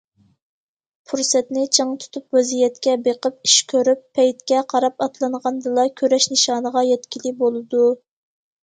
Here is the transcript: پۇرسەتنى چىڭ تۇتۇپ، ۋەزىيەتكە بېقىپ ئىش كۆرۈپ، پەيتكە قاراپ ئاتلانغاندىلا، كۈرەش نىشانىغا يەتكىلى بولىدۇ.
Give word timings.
پۇرسەتنى 1.09 1.65
چىڭ 1.77 1.91
تۇتۇپ، 2.03 2.37
ۋەزىيەتكە 2.39 2.95
بېقىپ 3.09 3.37
ئىش 3.51 3.59
كۆرۈپ، 3.75 4.03
پەيتكە 4.21 4.65
قاراپ 4.75 5.07
ئاتلانغاندىلا، 5.09 5.87
كۈرەش 6.03 6.29
نىشانىغا 6.35 6.87
يەتكىلى 6.91 7.37
بولىدۇ. 7.47 7.89